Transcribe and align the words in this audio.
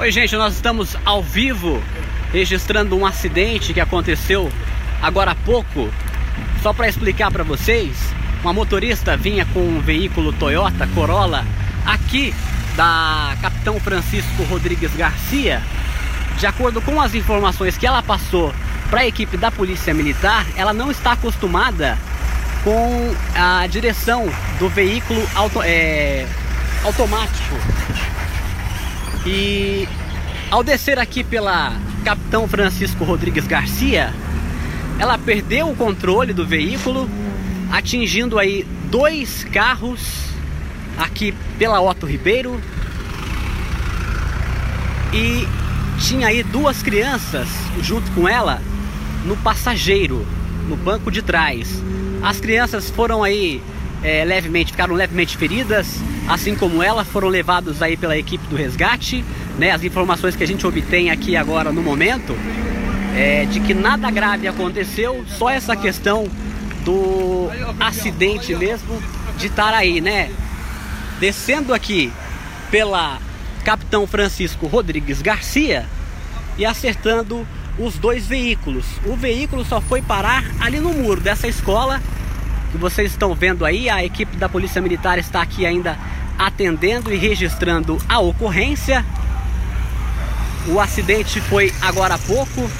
Oi, 0.00 0.10
gente, 0.10 0.34
nós 0.34 0.54
estamos 0.54 0.96
ao 1.04 1.22
vivo 1.22 1.78
registrando 2.32 2.96
um 2.96 3.04
acidente 3.04 3.74
que 3.74 3.80
aconteceu 3.82 4.50
agora 5.02 5.32
há 5.32 5.34
pouco. 5.34 5.90
Só 6.62 6.72
para 6.72 6.88
explicar 6.88 7.30
para 7.30 7.44
vocês, 7.44 7.98
uma 8.42 8.50
motorista 8.50 9.14
vinha 9.14 9.44
com 9.52 9.60
um 9.60 9.78
veículo 9.78 10.32
Toyota 10.32 10.86
Corolla 10.94 11.44
aqui 11.84 12.34
da 12.74 13.36
Capitão 13.42 13.78
Francisco 13.78 14.42
Rodrigues 14.44 14.90
Garcia. 14.96 15.62
De 16.38 16.46
acordo 16.46 16.80
com 16.80 16.98
as 16.98 17.14
informações 17.14 17.76
que 17.76 17.86
ela 17.86 18.02
passou 18.02 18.54
para 18.88 19.00
a 19.00 19.06
equipe 19.06 19.36
da 19.36 19.50
Polícia 19.50 19.92
Militar, 19.92 20.46
ela 20.56 20.72
não 20.72 20.90
está 20.90 21.12
acostumada 21.12 21.98
com 22.64 23.14
a 23.34 23.66
direção 23.66 24.26
do 24.58 24.66
veículo 24.66 25.22
auto, 25.34 25.60
é, 25.62 26.26
automático. 26.84 27.54
E 29.26 29.86
ao 30.50 30.62
descer 30.62 30.98
aqui 30.98 31.22
pela 31.22 31.72
Capitão 32.04 32.48
Francisco 32.48 33.04
Rodrigues 33.04 33.46
Garcia, 33.46 34.12
ela 34.98 35.18
perdeu 35.18 35.68
o 35.68 35.76
controle 35.76 36.32
do 36.32 36.46
veículo, 36.46 37.08
atingindo 37.70 38.38
aí 38.38 38.66
dois 38.90 39.44
carros 39.44 40.00
aqui 40.96 41.34
pela 41.58 41.80
Otto 41.80 42.06
Ribeiro 42.06 42.60
e 45.12 45.46
tinha 46.00 46.28
aí 46.28 46.42
duas 46.42 46.82
crianças 46.82 47.48
junto 47.82 48.10
com 48.12 48.28
ela 48.28 48.60
no 49.24 49.36
passageiro, 49.36 50.26
no 50.68 50.76
banco 50.76 51.10
de 51.10 51.22
trás. 51.22 51.82
As 52.22 52.40
crianças 52.40 52.90
foram 52.90 53.22
aí 53.22 53.62
é, 54.02 54.24
levemente, 54.24 54.72
ficaram 54.72 54.94
levemente 54.94 55.36
feridas, 55.36 56.00
assim 56.30 56.54
como 56.54 56.80
ela, 56.80 57.04
foram 57.04 57.28
levados 57.28 57.82
aí 57.82 57.96
pela 57.96 58.16
equipe 58.16 58.46
do 58.46 58.54
resgate. 58.54 59.24
Né, 59.58 59.72
as 59.72 59.82
informações 59.82 60.36
que 60.36 60.44
a 60.44 60.46
gente 60.46 60.66
obtém 60.66 61.10
aqui 61.10 61.36
agora 61.36 61.72
no 61.72 61.82
momento 61.82 62.34
é 63.16 63.44
de 63.44 63.60
que 63.60 63.74
nada 63.74 64.10
grave 64.10 64.46
aconteceu, 64.46 65.24
só 65.26 65.50
essa 65.50 65.76
questão 65.76 66.28
do 66.84 67.48
acidente 67.78 68.54
mesmo 68.54 69.02
de 69.36 69.48
estar 69.48 69.74
aí, 69.74 70.00
né? 70.00 70.30
Descendo 71.18 71.74
aqui 71.74 72.10
pela 72.70 73.18
Capitão 73.64 74.06
Francisco 74.06 74.66
Rodrigues 74.66 75.20
Garcia 75.20 75.86
e 76.56 76.64
acertando 76.64 77.46
os 77.78 77.98
dois 77.98 78.26
veículos. 78.26 78.86
O 79.04 79.16
veículo 79.16 79.64
só 79.64 79.80
foi 79.80 80.00
parar 80.00 80.44
ali 80.60 80.78
no 80.78 80.92
muro 80.92 81.20
dessa 81.20 81.48
escola 81.48 82.00
que 82.70 82.78
vocês 82.78 83.10
estão 83.10 83.34
vendo 83.34 83.64
aí. 83.64 83.90
A 83.90 84.04
equipe 84.04 84.36
da 84.36 84.48
Polícia 84.48 84.80
Militar 84.80 85.18
está 85.18 85.42
aqui 85.42 85.66
ainda 85.66 85.98
atendendo 86.40 87.12
e 87.12 87.18
registrando 87.18 87.98
a 88.08 88.18
ocorrência. 88.18 89.04
O 90.66 90.80
acidente 90.80 91.38
foi 91.38 91.70
agora 91.82 92.14
há 92.14 92.18
pouco. 92.18 92.70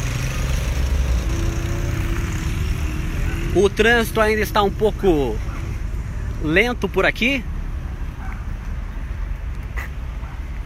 O 3.55 3.69
trânsito 3.69 4.19
ainda 4.19 4.41
está 4.41 4.63
um 4.63 4.71
pouco 4.71 5.37
lento 6.43 6.89
por 6.89 7.05
aqui. 7.05 7.45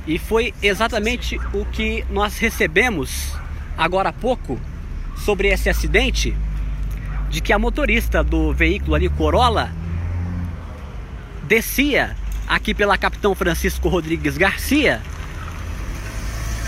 E 0.06 0.16
foi 0.16 0.54
exatamente 0.62 1.40
o 1.52 1.64
que 1.64 2.04
nós 2.10 2.38
recebemos 2.38 3.32
agora 3.76 4.10
há 4.10 4.12
pouco 4.12 4.60
sobre 5.16 5.48
esse 5.48 5.68
acidente 5.68 6.36
de 7.28 7.40
que 7.40 7.52
a 7.52 7.58
motorista 7.58 8.22
do 8.22 8.52
veículo 8.52 8.94
ali 8.94 9.08
Corolla 9.08 9.72
descia 11.48 12.14
aqui 12.48 12.74
pela 12.74 12.96
Capitão 12.98 13.34
Francisco 13.34 13.88
Rodrigues 13.88 14.36
Garcia 14.36 15.00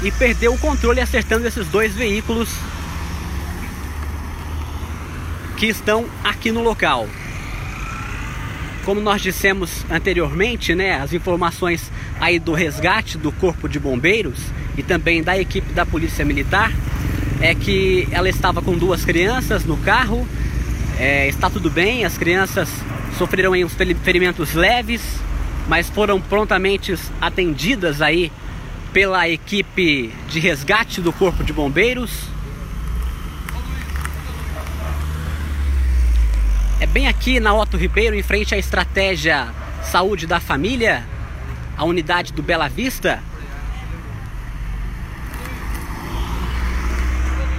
e 0.03 0.11
perdeu 0.11 0.55
o 0.55 0.59
controle 0.59 1.01
acertando 1.01 1.47
esses 1.47 1.67
dois 1.69 1.95
veículos 1.95 2.49
que 5.57 5.67
estão 5.67 6.07
aqui 6.23 6.53
no 6.53 6.63
local. 6.63 7.09
Como 8.85 9.01
nós 9.01 9.21
dissemos 9.21 9.85
anteriormente, 9.91 10.75
né, 10.75 11.01
as 11.01 11.13
informações 11.13 11.91
aí 12.21 12.39
do 12.39 12.53
resgate 12.53 13.19
do 13.19 13.33
Corpo 13.33 13.69
de 13.69 13.79
Bombeiros 13.79 14.39
e 14.77 14.83
também 14.83 15.23
da 15.23 15.37
equipe 15.39 15.73
da 15.73 15.85
Polícia 15.85 16.25
Militar 16.25 16.73
é 17.41 17.55
que 17.55 18.07
ela 18.11 18.29
estava 18.29 18.63
com 18.63 18.77
duas 18.77 19.05
crianças 19.05 19.65
no 19.65 19.77
carro, 19.79 20.27
é, 20.99 21.29
está 21.29 21.51
tudo 21.51 21.71
bem, 21.71 22.05
as 22.05 22.17
crianças 22.17 22.69
sofreram 23.19 23.53
aí 23.53 23.65
uns 23.65 23.75
ferimentos 24.03 24.55
leves, 24.55 25.03
mas 25.69 25.91
foram 25.91 26.21
prontamente 26.21 26.95
atendidas 27.21 28.01
aí 28.01 28.31
pela 28.93 29.29
equipe 29.29 30.13
de 30.29 30.41
resgate 30.41 31.01
do 31.01 31.13
Corpo 31.13 31.43
de 31.45 31.53
Bombeiros. 31.53 32.29
É 36.79 36.87
bem 36.87 37.09
aqui 37.09 37.41
na 37.41 37.55
Otto 37.55 37.77
Ribeiro, 37.77 38.15
em 38.15 38.23
frente 38.23 38.55
à 38.55 38.59
estratégia 38.59 39.49
Saúde 39.83 40.27
da 40.27 40.39
Família, 40.41 41.07
a 41.77 41.85
unidade 41.85 42.33
do 42.33 42.43
Bela 42.43 42.69
Vista. 42.69 43.23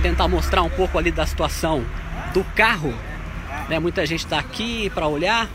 Tentar 0.01 0.27
mostrar 0.27 0.61
um 0.61 0.69
pouco 0.69 0.97
ali 0.97 1.11
da 1.11 1.25
situação 1.25 1.85
do 2.33 2.43
carro. 2.55 2.93
Né? 3.67 3.79
Muita 3.79 4.05
gente 4.05 4.23
está 4.23 4.39
aqui 4.39 4.89
para 4.91 5.07
olhar. 5.07 5.49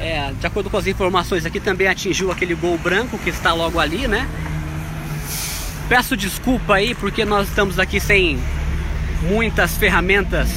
É, 0.00 0.32
de 0.32 0.46
acordo 0.46 0.68
com 0.70 0.76
as 0.76 0.86
informações 0.86 1.46
aqui, 1.46 1.60
também 1.60 1.86
atingiu 1.86 2.30
aquele 2.32 2.54
gol 2.54 2.76
branco 2.78 3.18
que 3.18 3.30
está 3.30 3.52
logo 3.52 3.78
ali, 3.78 4.08
né? 4.08 4.28
Peço 5.88 6.16
desculpa 6.16 6.74
aí 6.74 6.94
porque 6.94 7.24
nós 7.24 7.48
estamos 7.48 7.78
aqui 7.78 8.00
sem 8.00 8.38
muitas 9.22 9.76
ferramentas 9.76 10.48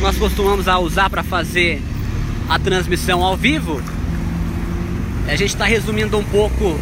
nós 0.00 0.16
costumamos 0.16 0.68
a 0.68 0.78
usar 0.78 1.10
para 1.10 1.22
fazer 1.22 1.82
a 2.48 2.58
transmissão 2.58 3.22
ao 3.22 3.36
vivo. 3.36 3.82
A 5.26 5.36
gente 5.36 5.50
está 5.50 5.64
resumindo 5.64 6.16
um 6.16 6.24
pouco 6.24 6.78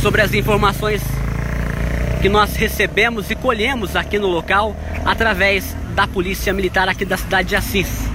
sobre 0.00 0.22
as 0.22 0.32
informações 0.32 1.02
que 2.22 2.28
nós 2.28 2.54
recebemos 2.54 3.30
e 3.30 3.34
colhemos 3.34 3.96
aqui 3.96 4.18
no 4.18 4.28
local 4.28 4.76
através 5.04 5.76
da 5.94 6.06
Polícia 6.06 6.52
Militar 6.52 6.88
aqui 6.88 7.04
da 7.04 7.16
cidade 7.16 7.48
de 7.48 7.56
Assis. 7.56 8.09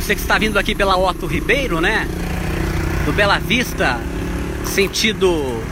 Você 0.00 0.14
que 0.14 0.22
está 0.22 0.38
vindo 0.38 0.58
aqui 0.58 0.74
pela 0.74 0.96
Otto 0.96 1.26
Ribeiro, 1.26 1.78
né? 1.78 2.08
Do 3.04 3.12
Bela 3.12 3.38
Vista, 3.38 4.00
sentido 4.64 5.62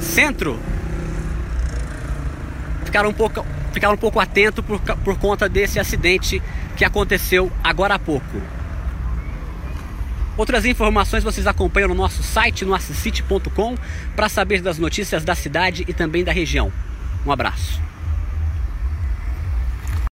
centro, 0.00 0.58
ficaram 2.82 3.10
um 3.10 3.12
pouco, 3.12 3.44
ficaram 3.74 3.92
um 3.92 3.98
pouco 3.98 4.18
atentos 4.18 4.64
por, 4.64 4.80
por 4.80 5.18
conta 5.18 5.50
desse 5.50 5.78
acidente 5.78 6.42
que 6.78 6.82
aconteceu 6.82 7.52
agora 7.62 7.96
há 7.96 7.98
pouco. 7.98 8.40
Outras 10.34 10.64
informações 10.64 11.22
vocês 11.22 11.46
acompanham 11.46 11.90
no 11.90 11.94
nosso 11.94 12.22
site, 12.22 12.64
no 12.64 12.74
assisite.com, 12.74 13.76
para 14.16 14.30
saber 14.30 14.62
das 14.62 14.78
notícias 14.78 15.26
da 15.26 15.34
cidade 15.34 15.84
e 15.86 15.92
também 15.92 16.24
da 16.24 16.32
região. 16.32 16.72
Um 17.26 17.30
abraço. 17.30 17.82